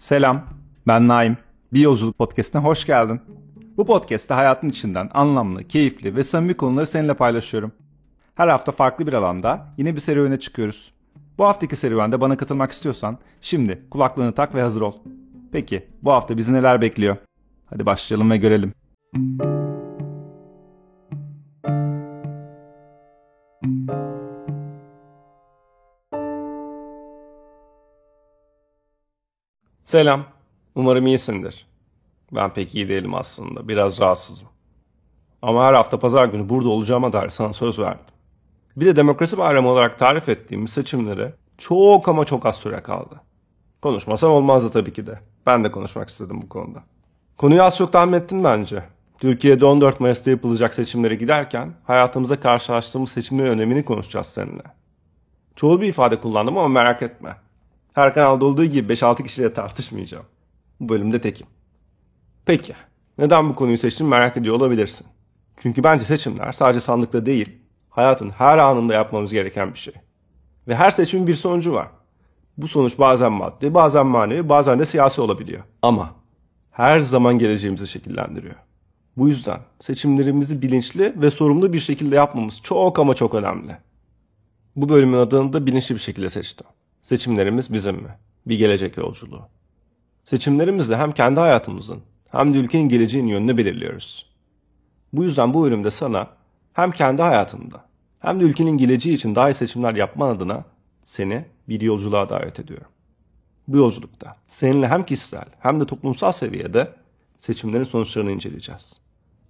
[0.00, 0.44] Selam,
[0.86, 1.36] ben Naim.
[1.72, 3.20] Bir Yolculuk Podcast'ine hoş geldin.
[3.76, 7.72] Bu podcast'te hayatın içinden anlamlı, keyifli ve samimi konuları seninle paylaşıyorum.
[8.34, 10.92] Her hafta farklı bir alanda yine bir serüvene çıkıyoruz.
[11.38, 14.94] Bu haftaki serüvende bana katılmak istiyorsan şimdi kulaklığını tak ve hazır ol.
[15.52, 17.16] Peki bu hafta bizi neler bekliyor?
[17.66, 18.72] Hadi başlayalım ve görelim.
[29.90, 30.24] Selam.
[30.74, 31.66] Umarım iyisindir.
[32.32, 33.68] Ben pek iyi değilim aslında.
[33.68, 34.48] Biraz rahatsızım.
[35.42, 38.04] Ama her hafta pazar günü burada olacağıma dair sana söz verdim.
[38.76, 43.20] Bir de demokrasi bayramı olarak tarif ettiğim seçimlere çok ama çok az süre kaldı.
[43.82, 45.18] Konuşmasam olmazdı tabii ki de.
[45.46, 46.82] Ben de konuşmak istedim bu konuda.
[47.36, 48.84] Konuyu az çok tahmin ettin bence.
[49.18, 54.62] Türkiye'de 14 Mayıs'ta yapılacak seçimlere giderken hayatımıza karşılaştığımız seçimlerin önemini konuşacağız seninle.
[55.56, 57.36] Çoğul bir ifade kullandım ama merak etme.
[58.00, 60.24] Her kanalda olduğu gibi 5-6 kişiyle tartışmayacağım.
[60.80, 61.46] Bu bölümde tekim.
[62.44, 62.74] Peki,
[63.18, 65.06] neden bu konuyu seçtim merak ediyor olabilirsin.
[65.56, 67.58] Çünkü bence seçimler sadece sandıkta değil,
[67.90, 69.94] hayatın her anında yapmamız gereken bir şey.
[70.68, 71.88] Ve her seçimin bir sonucu var.
[72.58, 75.62] Bu sonuç bazen maddi, bazen manevi, bazen de siyasi olabiliyor.
[75.82, 76.14] Ama
[76.70, 78.56] her zaman geleceğimizi şekillendiriyor.
[79.16, 83.76] Bu yüzden seçimlerimizi bilinçli ve sorumlu bir şekilde yapmamız çok ama çok önemli.
[84.76, 86.66] Bu bölümün adını da bilinçli bir şekilde seçtim.
[87.02, 88.18] Seçimlerimiz bizim mi?
[88.46, 89.42] Bir gelecek yolculuğu.
[90.24, 94.30] Seçimlerimizle hem kendi hayatımızın hem de ülkenin geleceğinin yönünü belirliyoruz.
[95.12, 96.28] Bu yüzden bu bölümde sana
[96.72, 97.84] hem kendi hayatında
[98.18, 100.64] hem de ülkenin geleceği için daha iyi seçimler yapman adına
[101.04, 102.88] seni bir yolculuğa davet ediyorum.
[103.68, 106.94] Bu yolculukta seninle hem kişisel hem de toplumsal seviyede
[107.36, 109.00] seçimlerin sonuçlarını inceleyeceğiz.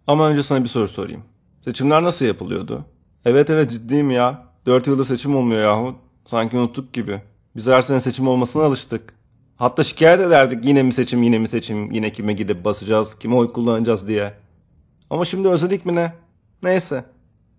[0.07, 1.25] Ama önce sana bir soru sorayım.
[1.65, 2.85] Seçimler nasıl yapılıyordu?
[3.25, 4.47] Evet evet ciddiyim ya.
[4.67, 5.95] 4 yılda seçim olmuyor yahu.
[6.25, 7.23] Sanki unuttuk gibi.
[7.57, 9.15] Biz her sene seçim olmasına alıştık.
[9.57, 13.53] Hatta şikayet ederdik yine mi seçim yine mi seçim yine kime gidip basacağız kime oy
[13.53, 14.35] kullanacağız diye.
[15.11, 16.15] Ama şimdi özledik mi ne?
[16.63, 17.05] Neyse.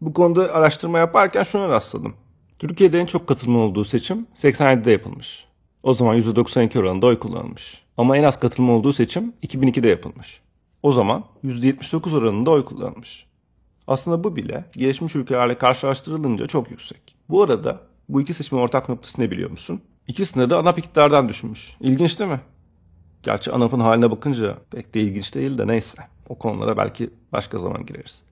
[0.01, 2.13] Bu konuda araştırma yaparken şuna rastladım.
[2.59, 5.45] Türkiye'de en çok katılma olduğu seçim 87'de yapılmış.
[5.83, 7.83] O zaman %92 oranında oy kullanılmış.
[7.97, 10.41] Ama en az katılma olduğu seçim 2002'de yapılmış.
[10.83, 13.25] O zaman %79 oranında oy kullanılmış.
[13.87, 17.16] Aslında bu bile gelişmiş ülkelerle karşılaştırılınca çok yüksek.
[17.29, 19.81] Bu arada bu iki seçimin ortak noktası ne biliyor musun?
[20.07, 21.77] İkisinde de ANAP iktidardan düşünmüş.
[21.79, 22.41] İlginç değil mi?
[23.23, 26.01] Gerçi ANAP'ın haline bakınca pek de ilginç değil de neyse.
[26.29, 28.23] O konulara belki başka zaman gireriz.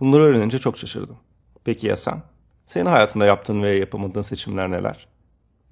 [0.00, 1.16] Bunları öğrenince çok şaşırdım.
[1.64, 2.22] Peki ya sen?
[2.66, 5.06] Senin hayatında yaptığın veya yapamadığın seçimler neler?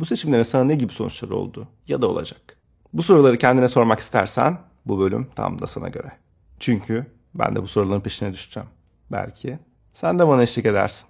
[0.00, 2.56] Bu seçimlerin sana ne gibi sonuçları oldu ya da olacak?
[2.92, 6.12] Bu soruları kendine sormak istersen bu bölüm tam da sana göre.
[6.58, 8.68] Çünkü ben de bu soruların peşine düşeceğim.
[9.12, 9.58] Belki
[9.92, 11.09] sen de bana eşlik edersin.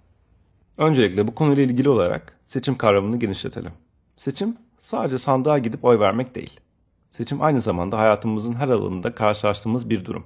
[0.81, 3.73] Öncelikle bu konuyla ilgili olarak seçim kavramını genişletelim.
[4.17, 6.61] Seçim sadece sandığa gidip oy vermek değil.
[7.11, 10.25] Seçim aynı zamanda hayatımızın her alanında karşılaştığımız bir durum.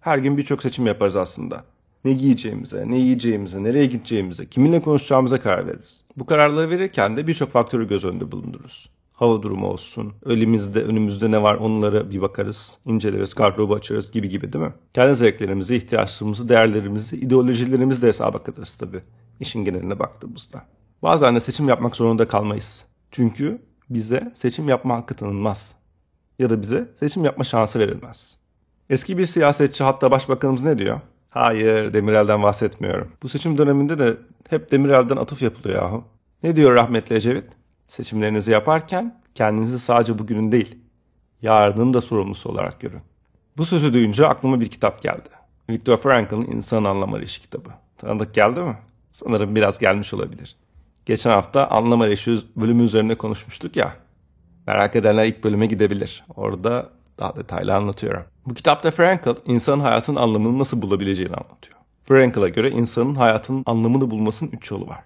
[0.00, 1.64] Her gün birçok seçim yaparız aslında.
[2.04, 6.04] Ne giyeceğimize, ne yiyeceğimize, nereye gideceğimize, kiminle konuşacağımıza karar veririz.
[6.16, 8.90] Bu kararları verirken de birçok faktörü göz önünde bulundururuz.
[9.12, 14.52] Hava durumu olsun, elimizde, önümüzde ne var onlara bir bakarız, inceleriz, gardırobu açarız gibi gibi
[14.52, 14.72] değil mi?
[14.94, 19.00] Kendi zevklerimizi, ihtiyaçlarımızı, değerlerimizi, ideolojilerimizi de hesaba katarız tabii
[19.40, 20.62] işin geneline baktığımızda.
[21.02, 22.84] Bazen de seçim yapmak zorunda kalmayız.
[23.10, 25.76] Çünkü bize seçim yapma hakkı tanınmaz.
[26.38, 28.38] Ya da bize seçim yapma şansı verilmez.
[28.90, 31.00] Eski bir siyasetçi hatta başbakanımız ne diyor?
[31.30, 33.12] Hayır Demirel'den bahsetmiyorum.
[33.22, 34.16] Bu seçim döneminde de
[34.50, 36.04] hep Demirel'den atıf yapılıyor yahu.
[36.42, 37.44] Ne diyor rahmetli Ecevit?
[37.86, 40.78] Seçimlerinizi yaparken kendinizi sadece bugünün değil,
[41.42, 43.00] yarının da sorumlusu olarak görün.
[43.56, 45.28] Bu sözü duyunca aklıma bir kitap geldi.
[45.70, 47.70] Viktor Frankl'ın İnsan Anlam Arayışı kitabı.
[47.96, 48.76] Tanıdık geldi mi?
[49.16, 50.56] Sanırım biraz gelmiş olabilir.
[51.06, 53.96] Geçen hafta anlam arayışı bölümü üzerinde konuşmuştuk ya.
[54.66, 56.24] Merak edenler ilk bölüme gidebilir.
[56.36, 58.24] Orada daha detaylı anlatıyorum.
[58.46, 61.78] Bu kitapta Frankl insanın hayatın anlamını nasıl bulabileceğini anlatıyor.
[62.04, 65.04] Frankl'a göre insanın hayatın anlamını bulmasının üç yolu var.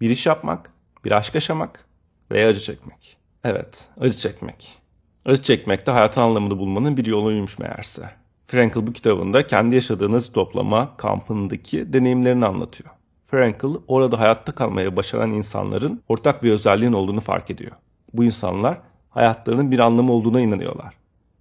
[0.00, 0.70] Bir iş yapmak,
[1.04, 1.84] bir aşk yaşamak
[2.30, 3.16] veya acı çekmek.
[3.44, 4.78] Evet, acı çekmek.
[5.26, 8.10] Acı çekmek de hayatın anlamını bulmanın bir yoluymuş meğerse.
[8.46, 12.90] Frankl bu kitabında kendi yaşadığınız toplama kampındaki deneyimlerini anlatıyor.
[13.34, 17.72] Frankl orada hayatta kalmaya başaran insanların ortak bir özelliğin olduğunu fark ediyor.
[18.12, 18.78] Bu insanlar
[19.10, 20.94] hayatlarının bir anlamı olduğuna inanıyorlar.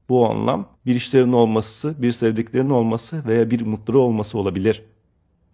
[0.09, 4.83] Bu anlam bir işlerinin olması, bir sevdiklerinin olması veya bir mutlu olması olabilir.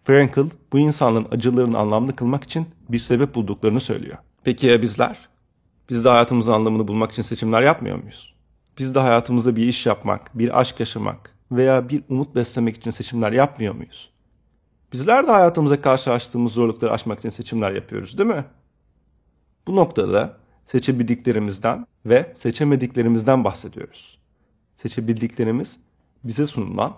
[0.03, 4.17] Frankl bu insanların acılarını anlamlı kılmak için bir sebep bulduklarını söylüyor.
[4.43, 5.29] Peki ya bizler?
[5.89, 8.35] Biz de hayatımızın anlamını bulmak için seçimler yapmıyor muyuz?
[8.77, 13.31] Biz de hayatımızda bir iş yapmak, bir aşk yaşamak veya bir umut beslemek için seçimler
[13.31, 14.09] yapmıyor muyuz?
[14.93, 18.45] Bizler de hayatımıza karşılaştığımız zorlukları aşmak için seçimler yapıyoruz değil mi?
[19.67, 20.39] Bu noktada
[20.69, 24.19] Seçebildiklerimizden ve seçemediklerimizden bahsediyoruz.
[24.75, 25.79] Seçebildiklerimiz
[26.23, 26.93] bize sunulan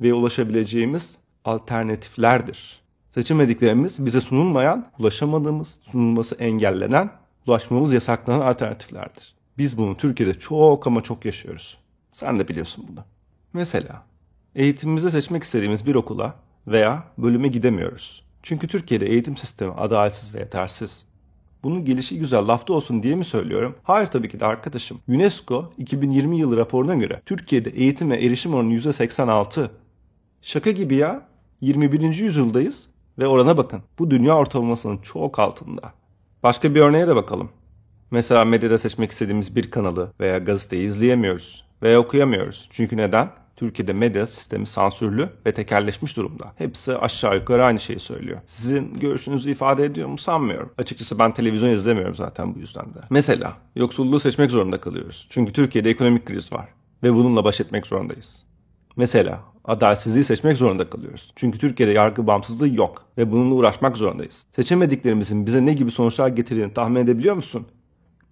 [0.00, 2.80] ve ulaşabileceğimiz alternatiflerdir.
[3.10, 7.10] Seçemediklerimiz bize sunulmayan, ulaşamadığımız, sunulması engellenen,
[7.46, 9.34] ulaşmamız yasaklanan alternatiflerdir.
[9.58, 11.78] Biz bunu Türkiye'de çok ama çok yaşıyoruz.
[12.10, 13.04] Sen de biliyorsun bunu.
[13.52, 14.02] Mesela
[14.54, 16.34] eğitimimize seçmek istediğimiz bir okula
[16.66, 18.24] veya bölüme gidemiyoruz.
[18.42, 21.06] Çünkü Türkiye'de eğitim sistemi adaletsiz ve yetersiz.
[21.62, 23.74] Bunun gelişi güzel lafta olsun diye mi söylüyorum?
[23.82, 24.98] Hayır tabii ki de arkadaşım.
[25.08, 29.68] UNESCO 2020 yılı raporuna göre Türkiye'de eğitime erişim oranı %86.
[30.42, 31.28] Şaka gibi ya.
[31.60, 32.00] 21.
[32.14, 33.82] yüzyıldayız ve orana bakın.
[33.98, 35.92] Bu dünya ortalamasının çok altında.
[36.42, 37.50] Başka bir örneğe de bakalım.
[38.10, 42.68] Mesela medyada seçmek istediğimiz bir kanalı veya gazeteyi izleyemiyoruz veya okuyamıyoruz.
[42.70, 43.30] Çünkü neden?
[43.56, 46.52] Türkiye'de medya sistemi sansürlü ve tekerleşmiş durumda.
[46.56, 48.40] Hepsi aşağı yukarı aynı şeyi söylüyor.
[48.46, 50.72] Sizin görüşünüzü ifade ediyor mu sanmıyorum.
[50.78, 52.98] Açıkçası ben televizyon izlemiyorum zaten bu yüzden de.
[53.10, 55.26] Mesela yoksulluğu seçmek zorunda kalıyoruz.
[55.30, 56.68] Çünkü Türkiye'de ekonomik kriz var
[57.02, 58.42] ve bununla baş etmek zorundayız.
[58.96, 61.32] Mesela adaletsizliği seçmek zorunda kalıyoruz.
[61.36, 64.46] Çünkü Türkiye'de yargı bağımsızlığı yok ve bununla uğraşmak zorundayız.
[64.52, 67.66] Seçemediklerimizin bize ne gibi sonuçlar getirdiğini tahmin edebiliyor musun?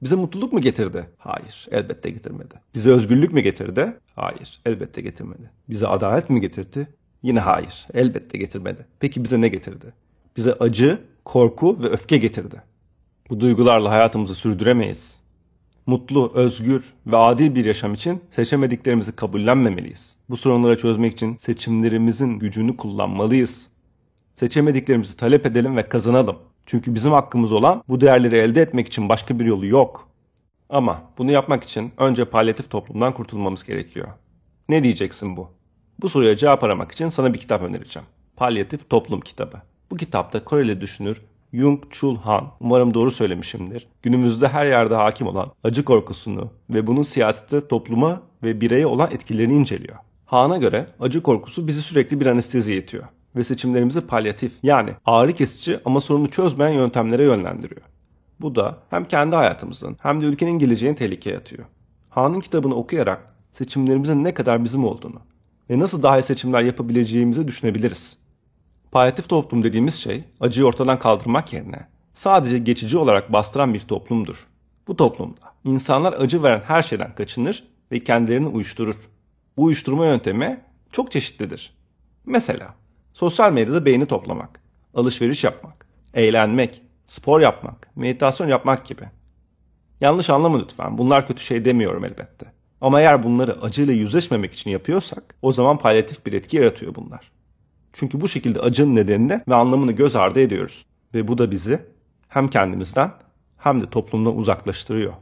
[0.04, 1.06] Bize mutluluk mu getirdi?
[1.18, 2.54] Hayır, elbette getirmedi.
[2.74, 3.96] Bize özgürlük mü getirdi?
[4.16, 5.50] Hayır, elbette getirmedi.
[5.68, 6.88] Bize adalet mi getirdi?
[7.22, 8.86] Yine hayır, elbette getirmedi.
[9.00, 9.92] Peki bize ne getirdi?
[10.36, 12.62] Bize acı, korku ve öfke getirdi.
[13.30, 15.20] Bu duygularla hayatımızı sürdüremeyiz.
[15.86, 20.16] Mutlu, özgür ve adil bir yaşam için seçemediklerimizi kabullenmemeliyiz.
[20.30, 23.70] Bu sorunları çözmek için seçimlerimizin gücünü kullanmalıyız.
[24.34, 26.36] Seçemediklerimizi talep edelim ve kazanalım.
[26.66, 30.08] Çünkü bizim hakkımız olan bu değerleri elde etmek için başka bir yolu yok.
[30.68, 34.08] Ama bunu yapmak için önce palyatif toplumdan kurtulmamız gerekiyor.
[34.68, 35.50] Ne diyeceksin bu?
[36.02, 38.08] Bu soruya cevap aramak için sana bir kitap önereceğim.
[38.36, 39.56] Palyatif Toplum kitabı.
[39.90, 41.22] Bu kitapta Koreli düşünür
[41.52, 47.02] Jung Chul Han, umarım doğru söylemişimdir, günümüzde her yerde hakim olan acı korkusunu ve bunun
[47.02, 49.96] siyasette topluma ve bireye olan etkilerini inceliyor.
[50.26, 53.04] Han'a göre acı korkusu bizi sürekli bir anesteziye itiyor
[53.36, 57.82] ve seçimlerimizi palyatif yani ağrı kesici ama sorunu çözmeyen yöntemlere yönlendiriyor.
[58.40, 61.64] Bu da hem kendi hayatımızın hem de ülkenin geleceğini tehlikeye atıyor.
[62.10, 65.20] Han'ın kitabını okuyarak seçimlerimizin ne kadar bizim olduğunu
[65.70, 68.18] ve nasıl daha iyi seçimler yapabileceğimizi düşünebiliriz.
[68.92, 74.46] Palyatif toplum dediğimiz şey acıyı ortadan kaldırmak yerine sadece geçici olarak bastıran bir toplumdur.
[74.88, 79.10] Bu toplumda insanlar acı veren her şeyden kaçınır ve kendilerini uyuşturur.
[79.56, 80.60] Bu uyuşturma yöntemi
[80.92, 81.76] çok çeşitlidir.
[82.26, 82.74] Mesela
[83.14, 84.60] sosyal medyada beğeni toplamak,
[84.94, 89.02] alışveriş yapmak, eğlenmek, spor yapmak, meditasyon yapmak gibi.
[90.00, 90.98] Yanlış anlama lütfen.
[90.98, 92.46] Bunlar kötü şey demiyorum elbette.
[92.80, 97.32] Ama eğer bunları acıyla yüzleşmemek için yapıyorsak o zaman palyatif bir etki yaratıyor bunlar.
[97.92, 100.86] Çünkü bu şekilde acının nedenini ve anlamını göz ardı ediyoruz.
[101.14, 101.80] Ve bu da bizi
[102.28, 103.12] hem kendimizden
[103.56, 105.12] hem de toplumdan uzaklaştırıyor.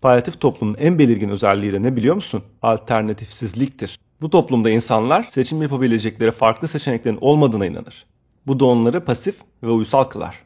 [0.00, 2.42] Palyatif toplumun en belirgin özelliği de ne biliyor musun?
[2.62, 3.98] Alternatifsizliktir.
[4.20, 8.06] Bu toplumda insanlar seçim yapabilecekleri farklı seçeneklerin olmadığına inanır.
[8.46, 10.42] Bu da onları pasif ve uysal kılar.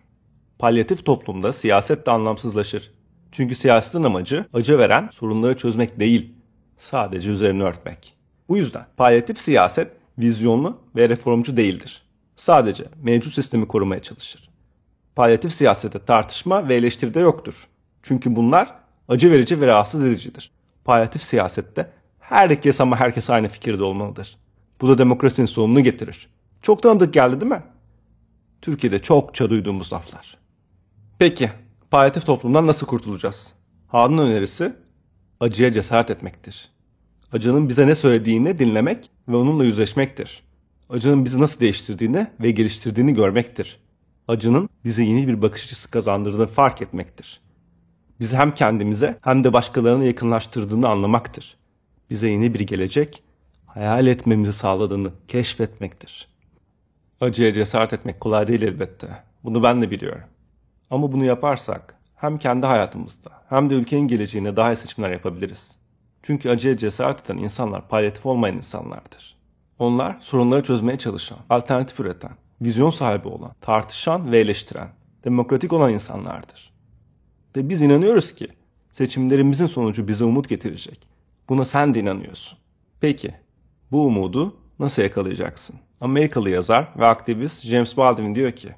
[0.58, 2.92] Palyatif toplumda siyaset de anlamsızlaşır.
[3.32, 6.34] Çünkü siyasetin amacı acı veren sorunları çözmek değil,
[6.78, 8.14] sadece üzerini örtmek.
[8.48, 12.02] Bu yüzden palyatif siyaset vizyonlu ve reformcu değildir.
[12.36, 14.50] Sadece mevcut sistemi korumaya çalışır.
[15.16, 17.69] Palyatif siyasete tartışma ve eleştiri de yoktur.
[18.02, 18.74] Çünkü bunlar
[19.08, 20.50] acı verici ve rahatsız edicidir.
[20.84, 21.91] Palyatif siyasette
[22.32, 24.36] herkes ama herkes aynı fikirde olmalıdır.
[24.81, 26.29] Bu da demokrasinin sonunu getirir.
[26.62, 27.62] Çok tanıdık geldi değil mi?
[28.62, 30.39] Türkiye'de çokça duyduğumuz laflar.
[31.19, 31.51] Peki,
[31.91, 33.55] palyatif toplumdan nasıl kurtulacağız?
[33.89, 34.72] Han'ın önerisi
[35.41, 36.69] acıya cesaret etmektir.
[37.32, 40.43] Acının bize ne söylediğini dinlemek ve onunla yüzleşmektir.
[40.91, 43.81] Acının bizi nasıl değiştirdiğini ve geliştirdiğini görmektir.
[44.29, 47.41] Acının bize yeni bir bakış açısı kazandırdığını fark etmektir.
[48.20, 51.61] Bizi hem kendimize hem de başkalarına yakınlaştırdığını anlamaktır.
[52.12, 53.22] Bize yeni bir gelecek,
[53.66, 56.28] hayal etmemizi sağladığını keşfetmektir.
[57.20, 59.08] Acıya cesaret etmek kolay değil elbette.
[59.44, 60.24] Bunu ben de biliyorum.
[60.90, 65.78] Ama bunu yaparsak hem kendi hayatımızda hem de ülkenin geleceğine daha iyi seçimler yapabiliriz.
[66.22, 69.36] Çünkü acıya cesaret eden insanlar palyatif olmayan insanlardır.
[69.78, 74.88] Onlar sorunları çözmeye çalışan, alternatif üreten, vizyon sahibi olan, tartışan ve eleştiren,
[75.24, 76.72] demokratik olan insanlardır.
[77.56, 78.48] Ve biz inanıyoruz ki
[78.90, 81.11] seçimlerimizin sonucu bize umut getirecek.
[81.53, 82.59] Buna sen de inanıyorsun.
[83.01, 83.35] Peki
[83.91, 85.77] bu umudu nasıl yakalayacaksın?
[86.01, 88.69] Amerikalı yazar ve aktivist James Baldwin diyor ki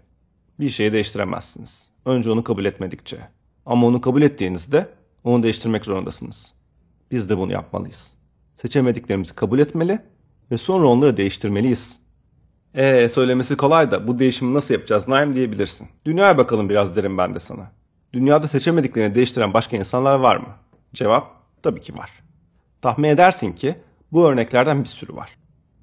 [0.61, 1.90] bir şeyi değiştiremezsiniz.
[2.04, 3.16] Önce onu kabul etmedikçe.
[3.66, 4.88] Ama onu kabul ettiğinizde
[5.25, 6.54] onu değiştirmek zorundasınız.
[7.11, 8.14] Biz de bunu yapmalıyız.
[8.57, 9.99] Seçemediklerimizi kabul etmeli
[10.50, 12.00] ve sonra onları değiştirmeliyiz.
[12.76, 15.88] Eee söylemesi kolay da bu değişimi nasıl yapacağız Naim diyebilirsin.
[16.04, 17.73] Dünyaya bakalım biraz derim ben de sana.
[18.12, 20.49] Dünyada seçemediklerini değiştiren başka insanlar var mı?
[20.95, 21.26] Cevap
[21.62, 22.24] tabii ki var.
[22.84, 23.74] Tahmin edersin ki
[24.12, 25.36] bu örneklerden bir sürü var.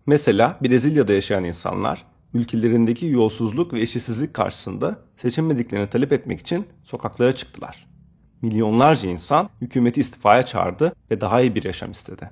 [0.05, 7.87] Mesela Brezilya'da yaşayan insanlar ülkelerindeki yolsuzluk ve eşitsizlik karşısında seçemediklerini talep etmek için sokaklara çıktılar.
[8.41, 12.29] Milyonlarca insan hükümeti istifaya çağırdı ve daha iyi bir yaşam istedi.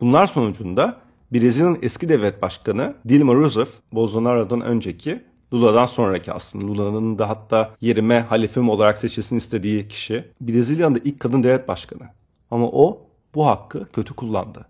[0.00, 1.00] Bunlar sonucunda
[1.32, 6.66] Brezilya'nın eski devlet başkanı Dilma Rousseff, Bolsonaro'dan önceki, Lula'dan sonraki aslında.
[6.66, 10.24] Lula'nın da hatta yerime halifim olarak seçilsin istediği kişi.
[10.40, 12.02] Brezilya'nın da ilk kadın devlet başkanı.
[12.50, 13.03] Ama o
[13.34, 14.66] bu hakkı kötü kullandı.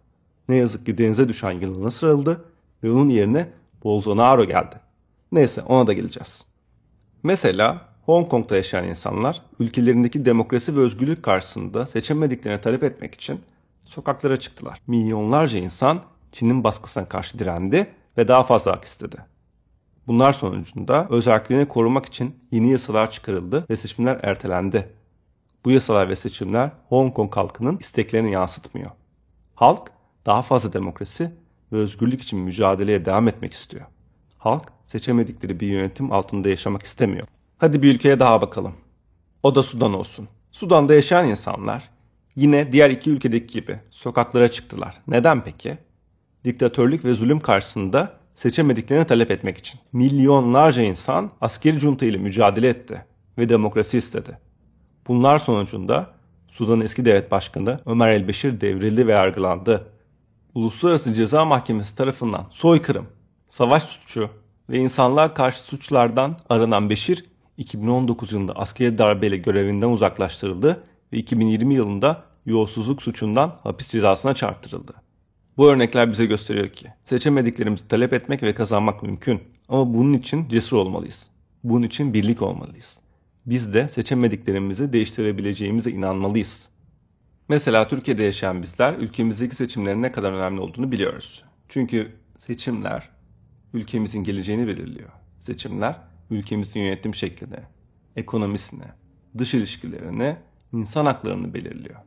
[0.48, 2.44] Ne yazık ki denize düşen yılına sırıldı
[2.82, 3.50] ve onun yerine
[3.84, 4.76] Bolsonaro geldi.
[5.32, 6.46] Neyse ona da geleceğiz.
[7.22, 13.40] Mesela Hong Kong'da yaşayan insanlar ülkelerindeki demokrasi ve özgürlük karşısında seçemediklerini talep etmek için
[13.84, 14.80] sokaklara çıktılar.
[14.86, 16.00] Milyonlarca insan
[16.32, 17.86] Çin'in baskısına karşı direndi
[18.18, 19.16] ve daha fazla hak istedi.
[20.06, 24.88] Bunlar sonucunda özelliğini korumak için yeni yasalar çıkarıldı ve seçimler ertelendi.
[25.64, 28.90] Bu yasalar ve seçimler Hong Kong halkının isteklerini yansıtmıyor.
[29.54, 29.90] Halk
[30.26, 31.30] daha fazla demokrasi
[31.72, 33.84] ve özgürlük için mücadeleye devam etmek istiyor.
[34.38, 37.26] Halk seçemedikleri bir yönetim altında yaşamak istemiyor.
[37.58, 38.74] Hadi bir ülkeye daha bakalım.
[39.42, 40.28] O da Sudan olsun.
[40.52, 41.90] Sudan'da yaşayan insanlar
[42.36, 45.02] yine diğer iki ülkedeki gibi sokaklara çıktılar.
[45.06, 45.78] Neden peki?
[46.44, 49.80] Diktatörlük ve zulüm karşısında seçemediklerini talep etmek için.
[49.92, 53.04] Milyonlarca insan askeri junta ile mücadele etti
[53.38, 54.38] ve demokrasi istedi.
[55.06, 56.10] Bunlar sonucunda
[56.48, 59.88] Sudan eski devlet başkanı Ömer el-Beşir devrildi ve yargılandı.
[60.54, 63.06] Uluslararası Ceza Mahkemesi tarafından soykırım,
[63.48, 64.30] savaş suçu
[64.70, 67.24] ve insanlığa karşı suçlardan aranan Beşir
[67.56, 70.82] 2019 yılında askeri darbeyle görevinden uzaklaştırıldı
[71.12, 74.92] ve 2020 yılında yolsuzluk suçundan hapis cezasına çarptırıldı.
[75.56, 80.76] Bu örnekler bize gösteriyor ki seçemediklerimizi talep etmek ve kazanmak mümkün ama bunun için cesur
[80.76, 81.30] olmalıyız.
[81.64, 83.03] Bunun için birlik olmalıyız.
[83.46, 86.68] Biz de seçemediklerimizi değiştirebileceğimize inanmalıyız.
[87.48, 91.44] Mesela Türkiye'de yaşayan bizler ülkemizdeki seçimlerin ne kadar önemli olduğunu biliyoruz.
[91.68, 93.10] Çünkü seçimler
[93.74, 95.10] ülkemizin geleceğini belirliyor.
[95.38, 97.58] Seçimler ülkemizin yönetim şeklini,
[98.16, 98.84] ekonomisini,
[99.38, 100.36] dış ilişkilerini,
[100.72, 102.00] insan haklarını belirliyor.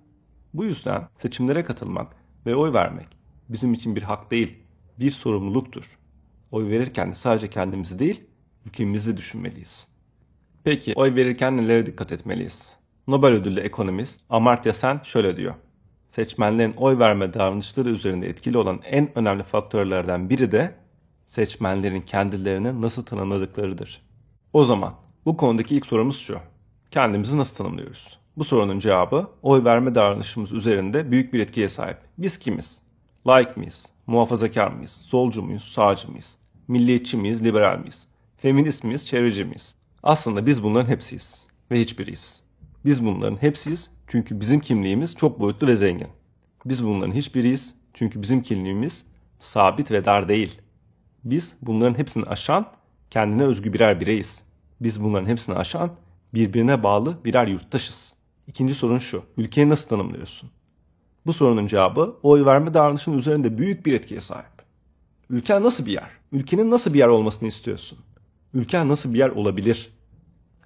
[0.53, 2.15] Bu yüzden seçimlere katılmak
[2.45, 3.07] ve oy vermek
[3.49, 4.57] bizim için bir hak değil,
[4.99, 5.97] bir sorumluluktur.
[6.51, 8.23] Oy verirken de sadece kendimizi değil,
[8.65, 9.96] ülkemizi düşünmeliyiz.
[10.67, 12.77] Peki oy verirken nelere dikkat etmeliyiz?
[13.07, 15.53] Nobel ödüllü ekonomist Amartya Sen şöyle diyor.
[16.07, 20.75] Seçmenlerin oy verme davranışları üzerinde etkili olan en önemli faktörlerden biri de
[21.25, 24.01] seçmenlerin kendilerini nasıl tanımladıklarıdır.
[24.53, 24.95] O zaman
[25.25, 26.39] bu konudaki ilk sorumuz şu.
[26.91, 28.19] Kendimizi nasıl tanımlıyoruz?
[28.37, 31.97] Bu sorunun cevabı oy verme davranışımız üzerinde büyük bir etkiye sahip.
[32.17, 32.81] Biz kimiz?
[33.27, 33.91] Laik miyiz?
[34.07, 34.91] Muhafazakar mıyız?
[34.91, 35.63] Solcu muyuz?
[35.63, 36.37] Sağcı mıyız?
[36.67, 37.45] Milliyetçi miyiz?
[37.45, 38.07] Liberal miyiz?
[38.37, 39.05] Feminist miyiz?
[39.05, 39.76] Çevreci miyiz?
[40.03, 42.43] Aslında biz bunların hepsiyiz ve hiçbiriyiz.
[42.85, 46.07] Biz bunların hepsiyiz çünkü bizim kimliğimiz çok boyutlu ve zengin.
[46.65, 49.07] Biz bunların hiçbiriyiz çünkü bizim kimliğimiz
[49.39, 50.61] sabit ve dar değil.
[51.23, 52.67] Biz bunların hepsini aşan
[53.09, 54.43] kendine özgü birer bireyiz.
[54.81, 55.91] Biz bunların hepsini aşan
[56.33, 58.17] birbirine bağlı birer yurttaşız.
[58.47, 59.23] İkinci sorun şu.
[59.37, 60.49] Ülkeyi nasıl tanımlıyorsun?
[61.25, 64.57] Bu sorunun cevabı oy verme davranışının üzerinde büyük bir etkiye sahip.
[65.29, 66.09] Ülken nasıl bir yer?
[66.31, 67.99] Ülkenin nasıl bir yer olmasını istiyorsun?
[68.53, 69.89] Ülken nasıl bir yer olabilir?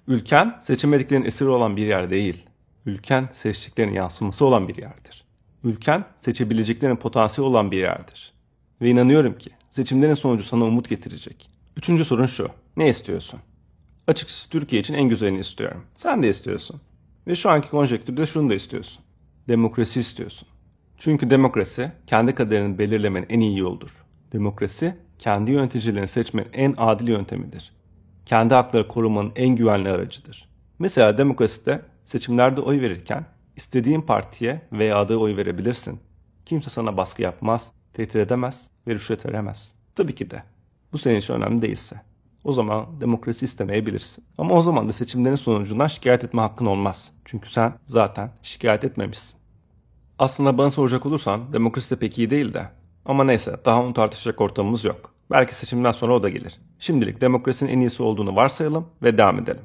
[0.08, 2.46] Ülken seçemediklerin esiri olan bir yer değil.
[2.86, 5.24] Ülken seçtiklerin yansıması olan bir yerdir.
[5.64, 8.32] Ülken seçebileceklerin potansiyeli olan bir yerdir.
[8.80, 11.50] Ve inanıyorum ki seçimlerin sonucu sana umut getirecek.
[11.76, 12.48] Üçüncü sorun şu.
[12.76, 13.40] Ne istiyorsun?
[14.06, 15.84] Açıkçası Türkiye için en güzelini istiyorum.
[15.94, 16.80] Sen de istiyorsun.
[17.26, 19.02] Ve şu anki konjektürde şunu da istiyorsun.
[19.48, 20.48] Demokrasi istiyorsun.
[20.98, 24.04] Çünkü demokrasi kendi kaderini belirlemenin en iyi yoldur.
[24.32, 27.72] Demokrasi kendi yöneticilerini seçmenin en adil yöntemidir.
[28.26, 30.48] Kendi hakları korumanın en güvenli aracıdır.
[30.78, 33.24] Mesela demokraside seçimlerde oy verirken
[33.56, 36.00] istediğin partiye veya adaya oy verebilirsin.
[36.46, 39.74] Kimse sana baskı yapmaz, tehdit edemez ve rüşvet veremez.
[39.94, 40.42] Tabii ki de.
[40.92, 42.00] Bu senin için önemli değilse.
[42.44, 44.24] O zaman demokrasi istemeyebilirsin.
[44.38, 47.12] Ama o zaman da seçimlerin sonucundan şikayet etme hakkın olmaz.
[47.24, 49.38] Çünkü sen zaten şikayet etmemişsin.
[50.18, 52.81] Aslında bana soracak olursan demokrasi de pek iyi değil de.
[53.06, 55.14] Ama neyse daha onu tartışacak ortamımız yok.
[55.30, 56.60] Belki seçimden sonra o da gelir.
[56.78, 59.62] Şimdilik demokrasinin en iyisi olduğunu varsayalım ve devam edelim.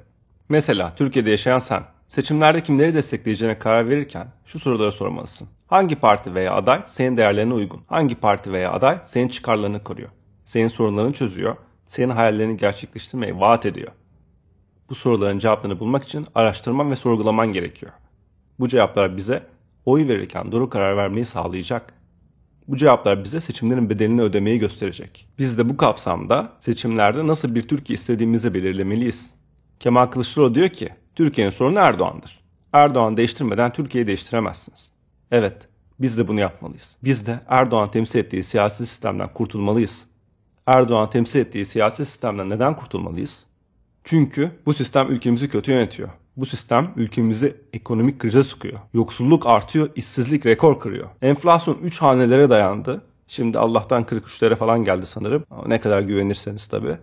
[0.49, 5.47] Mesela Türkiye'de yaşayan sen seçimlerde kimleri destekleyeceğine karar verirken şu soruları sormalısın.
[5.67, 7.81] Hangi parti veya aday senin değerlerine uygun?
[7.87, 10.09] Hangi parti veya aday senin çıkarlarını koruyor?
[10.45, 11.55] Senin sorunlarını çözüyor
[11.87, 13.91] senin hayallerini gerçekleştirmeyi vaat ediyor.
[14.89, 17.91] Bu soruların cevaplarını bulmak için araştırman ve sorgulaman gerekiyor.
[18.59, 19.43] Bu cevaplar bize
[19.85, 21.93] oy verirken doğru karar vermeyi sağlayacak.
[22.67, 25.27] Bu cevaplar bize seçimlerin bedelini ödemeyi gösterecek.
[25.39, 29.33] Biz de bu kapsamda seçimlerde nasıl bir Türkiye istediğimizi belirlemeliyiz.
[29.79, 32.39] Kemal Kılıçdaroğlu diyor ki, Türkiye'nin sorunu Erdoğan'dır.
[32.73, 34.91] Erdoğan değiştirmeden Türkiye'yi değiştiremezsiniz.
[35.31, 35.69] Evet,
[35.99, 36.97] biz de bunu yapmalıyız.
[37.03, 40.07] Biz de Erdoğan temsil ettiği siyasi sistemden kurtulmalıyız.
[40.65, 43.45] Erdoğan temsil ettiği siyasi sistemden neden kurtulmalıyız?
[44.03, 46.09] Çünkü bu sistem ülkemizi kötü yönetiyor.
[46.37, 48.79] Bu sistem ülkemizi ekonomik krize sokuyor.
[48.93, 51.09] Yoksulluk artıyor, işsizlik rekor kırıyor.
[51.21, 53.01] Enflasyon 3 hanelere dayandı.
[53.27, 55.43] Şimdi Allah'tan 43'lere falan geldi sanırım.
[55.67, 56.97] Ne kadar güvenirseniz tabii.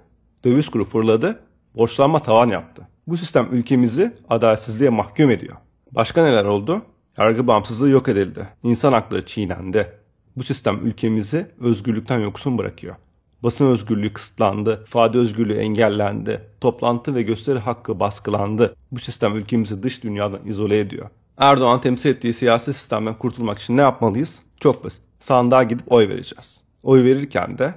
[0.44, 1.40] Döviz kuru fırladı,
[1.76, 2.88] borçlanma tavan yaptı.
[3.06, 5.56] Bu sistem ülkemizi adaletsizliğe mahkum ediyor.
[5.92, 6.82] Başka neler oldu?
[7.18, 8.48] Yargı bağımsızlığı yok edildi.
[8.62, 9.92] İnsan hakları çiğnendi.
[10.36, 12.96] Bu sistem ülkemizi özgürlükten yoksun bırakıyor.
[13.44, 18.76] Basın özgürlüğü kısıtlandı, ifade özgürlüğü engellendi, toplantı ve gösteri hakkı baskılandı.
[18.92, 21.10] Bu sistem ülkemizi dış dünyadan izole ediyor.
[21.38, 24.42] Erdoğan temsil ettiği siyasi sistemden kurtulmak için ne yapmalıyız?
[24.60, 25.02] Çok basit.
[25.18, 26.62] Sandığa gidip oy vereceğiz.
[26.82, 27.74] Oy verirken de,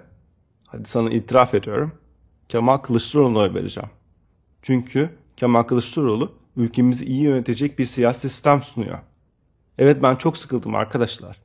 [0.67, 1.91] hadi sana itiraf ediyorum,
[2.50, 3.89] Kemal Kılıçdaroğlu'na oy vereceğim.
[4.62, 9.00] Çünkü Kemal Kılıçdaroğlu ülkemizi iyi yönetecek bir siyasi sistem sunuyor.
[9.77, 11.38] Evet ben çok sıkıldım arkadaşlar.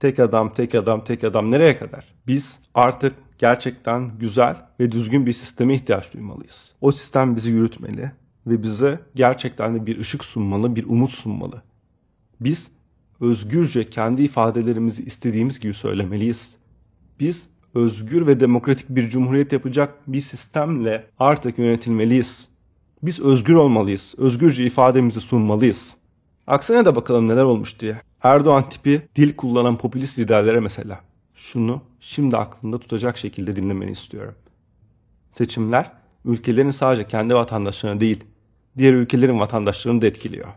[0.00, 2.04] Tek adam, tek adam, tek adam nereye kadar?
[2.26, 6.74] Biz artık gerçekten güzel ve düzgün bir sisteme ihtiyaç duymalıyız.
[6.80, 8.12] O sistem bizi yürütmeli
[8.46, 11.62] ve bize gerçekten de bir ışık sunmalı, bir umut sunmalı.
[12.40, 12.70] Biz
[13.20, 16.56] özgürce kendi ifadelerimizi istediğimiz gibi söylemeliyiz.
[17.20, 22.48] Biz özgür ve demokratik bir cumhuriyet yapacak bir sistemle artık yönetilmeliyiz.
[23.02, 24.14] Biz özgür olmalıyız.
[24.18, 25.96] Özgürce ifademizi sunmalıyız.
[26.46, 28.00] Aksine de bakalım neler olmuş diye.
[28.22, 31.00] Erdoğan tipi dil kullanan popülist liderlere mesela.
[31.34, 34.34] Şunu şimdi aklında tutacak şekilde dinlemeni istiyorum.
[35.30, 35.92] Seçimler
[36.24, 38.24] ülkelerin sadece kendi vatandaşlarını değil,
[38.78, 40.48] diğer ülkelerin vatandaşlarını da etkiliyor.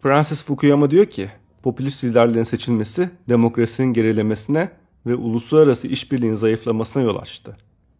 [0.00, 1.30] Francis Fukuyama diyor ki,
[1.62, 4.70] popülist liderlerin seçilmesi demokrasinin gerilemesine
[5.06, 7.56] ve uluslararası işbirliğinin zayıflamasına yol açtı.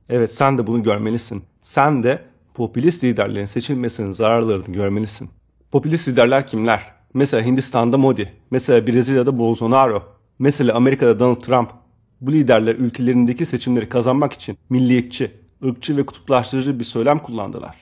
[0.09, 1.43] Evet sen de bunu görmelisin.
[1.61, 2.23] Sen de
[2.55, 5.31] popülist liderlerin seçilmesinin zararlarını görmelisin.
[5.71, 6.93] Popülist liderler kimler?
[7.15, 10.03] Mesela Hindistan'da Modi, mesela Brezilya'da Bolsonaro,
[10.39, 11.82] mesela Amerika'da Donald Trump.
[12.23, 15.31] Bu liderler ülkelerindeki seçimleri kazanmak için milliyetçi,
[15.65, 17.77] ırkçı ve kutuplaştırıcı bir söylem kullandılar.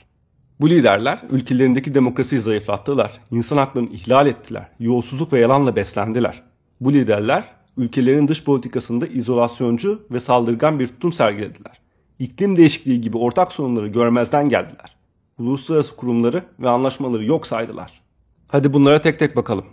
[0.60, 6.42] Bu liderler ülkelerindeki demokrasiyi zayıflattılar, insan haklarını ihlal ettiler, yolsuzluk ve yalanla beslendiler.
[6.80, 7.44] Bu liderler
[7.76, 11.80] ülkelerin dış politikasında izolasyoncu ve saldırgan bir tutum sergilediler.
[12.18, 14.96] İklim değişikliği gibi ortak sorunları görmezden geldiler.
[15.38, 18.00] Uluslararası kurumları ve anlaşmaları yok saydılar.
[18.48, 19.64] Hadi bunlara tek tek bakalım.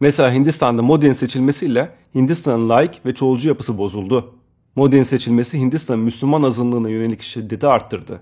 [0.00, 4.34] Mesela Hindistan'da Modi'nin seçilmesiyle Hindistan'ın laik ve çoğulcu yapısı bozuldu.
[4.76, 8.20] Modi'nin seçilmesi Hindistan'ın Müslüman azınlığına yönelik şiddeti arttırdı.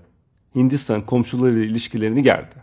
[0.55, 2.55] Hindistan komşularıyla ilişkilerini gerdi.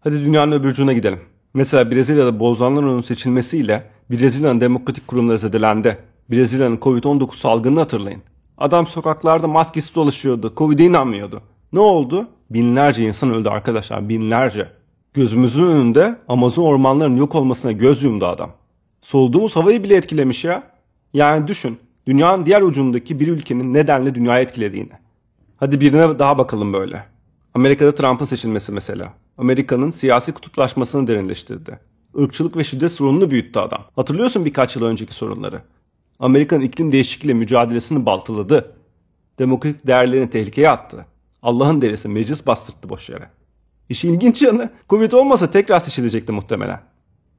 [0.00, 1.20] Hadi dünyanın öbür ucuna gidelim.
[1.54, 5.98] Mesela Brezilya'da Bolsonaro'nun seçilmesiyle Brezilya'nın demokratik kurumları zedelendi.
[6.30, 8.22] Brezilya'nın Covid-19 salgınını hatırlayın.
[8.58, 10.52] Adam sokaklarda maskesiz dolaşıyordu.
[10.56, 11.42] Covid'e inanmıyordu.
[11.72, 12.28] Ne oldu?
[12.50, 14.08] Binlerce insan öldü arkadaşlar.
[14.08, 14.68] Binlerce.
[15.14, 18.52] Gözümüzün önünde Amazon ormanlarının yok olmasına göz yumdu adam.
[19.00, 20.62] Soluduğumuz havayı bile etkilemiş ya.
[21.14, 21.78] Yani düşün.
[22.06, 24.92] Dünyanın diğer ucundaki bir ülkenin nedenle dünyayı etkilediğini.
[25.56, 27.04] Hadi birine daha bakalım böyle.
[27.54, 29.12] Amerika'da Trump'ın seçilmesi mesela.
[29.38, 31.78] Amerika'nın siyasi kutuplaşmasını derinleştirdi.
[32.16, 33.84] Irkçılık ve şiddet sorununu büyüttü adam.
[33.96, 35.62] Hatırlıyorsun birkaç yıl önceki sorunları.
[36.18, 38.72] Amerika'nın iklim değişikliğiyle mücadelesini baltaladı.
[39.38, 41.06] Demokratik değerlerini tehlikeye attı.
[41.42, 43.39] Allah'ın delisi meclis bastırttı boş yere.
[43.90, 46.80] İşi ilginç yanı Covid olmasa tekrar seçilecekti muhtemelen.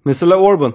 [0.06, 0.74] Mesela Orban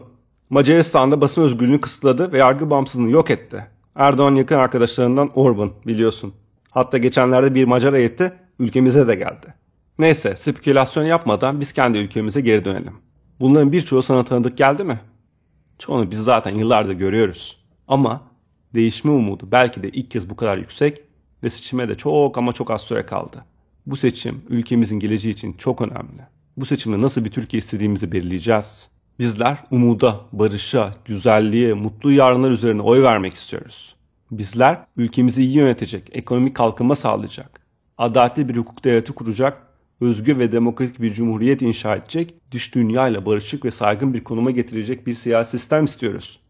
[0.50, 3.66] Macaristan'da basın özgürlüğünü kısıtladı ve yargı bağımsızlığını yok etti.
[3.94, 6.34] Erdoğan yakın arkadaşlarından Orban biliyorsun.
[6.70, 9.54] Hatta geçenlerde bir Macar heyeti ülkemize de geldi.
[9.98, 12.94] Neyse spekülasyon yapmadan biz kendi ülkemize geri dönelim.
[13.40, 15.00] Bunların birçoğu sana tanıdık geldi mi?
[15.78, 17.64] Çoğunu biz zaten yıllardır görüyoruz.
[17.88, 18.22] Ama
[18.74, 21.02] değişme umudu belki de ilk kez bu kadar yüksek
[21.42, 23.44] ve seçime de çok ama çok az süre kaldı.
[23.86, 26.22] Bu seçim ülkemizin geleceği için çok önemli.
[26.56, 28.90] Bu seçimde nasıl bir Türkiye istediğimizi belirleyeceğiz.
[29.18, 33.96] Bizler umuda, barışa, güzelliğe, mutlu yarınlar üzerine oy vermek istiyoruz.
[34.30, 37.60] Bizler ülkemizi iyi yönetecek, ekonomik kalkınma sağlayacak,
[37.98, 39.62] adaletli bir hukuk devleti kuracak,
[40.00, 45.06] özgür ve demokratik bir cumhuriyet inşa edecek, dış dünyayla barışık ve saygın bir konuma getirecek
[45.06, 46.40] bir siyasi sistem istiyoruz.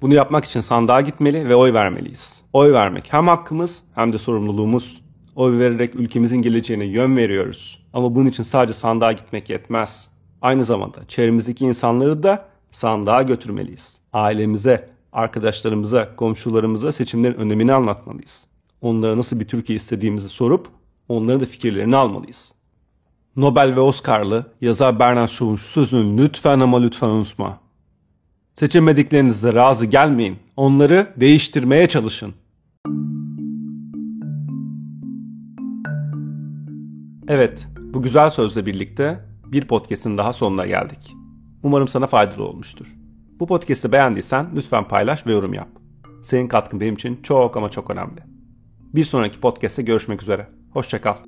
[0.00, 2.42] Bunu yapmak için sandığa gitmeli ve oy vermeliyiz.
[2.52, 5.07] Oy vermek hem hakkımız hem de sorumluluğumuz.
[5.38, 7.86] Oy vererek ülkemizin geleceğine yön veriyoruz.
[7.92, 10.10] Ama bunun için sadece sandığa gitmek yetmez.
[10.42, 13.98] Aynı zamanda çevremizdeki insanları da sandığa götürmeliyiz.
[14.12, 18.46] Ailemize, arkadaşlarımıza, komşularımıza seçimlerin önemini anlatmalıyız.
[18.80, 20.68] Onlara nasıl bir Türkiye istediğimizi sorup
[21.08, 22.52] onların da fikirlerini almalıyız.
[23.36, 27.60] Nobel ve Oscar'lı yazar Bernard Shaw'un şu sözünü lütfen ama lütfen unutma.
[28.54, 30.36] Seçemediklerinizde razı gelmeyin.
[30.56, 32.34] Onları değiştirmeye çalışın.
[37.30, 41.14] Evet, bu güzel sözle birlikte Bir podcast'in daha sonuna geldik.
[41.62, 42.94] Umarım sana faydalı olmuştur.
[43.40, 45.68] Bu podcast'i beğendiysen lütfen paylaş ve yorum yap.
[46.22, 48.20] Senin katkın benim için çok ama çok önemli.
[48.94, 50.48] Bir sonraki podcast'te görüşmek üzere.
[50.72, 51.27] Hoşçakal.